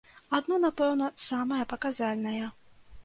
[0.37, 2.45] Адно, напэўна, самае паказальнае.